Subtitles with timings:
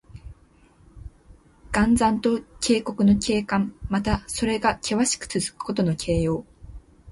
[1.71, 3.75] 岩山と渓谷の景観。
[3.87, 6.43] また、それがけわしくつづくことの形容。